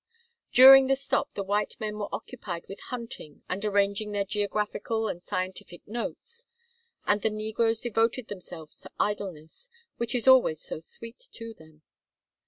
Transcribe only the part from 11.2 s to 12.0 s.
to them.